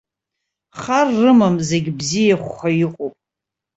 [0.81, 3.15] Хар рымам, зегь бзиахәха иҟоуп.